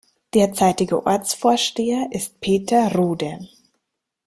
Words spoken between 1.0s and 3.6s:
Ortsvorsteher ist Peter Rode.